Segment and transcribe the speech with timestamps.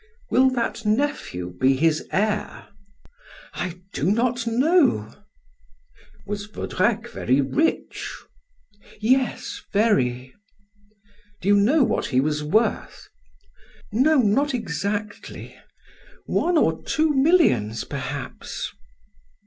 [0.31, 2.69] "Will that nephew be his heir?"
[3.53, 5.13] "I do not know."
[6.25, 8.11] "Was Vaudrec very rich?"
[8.99, 10.33] "Yes, very."
[11.41, 13.09] "Do you know what he was worth?"
[13.91, 15.55] "No, not exactly
[16.25, 18.71] one or two millions perhaps."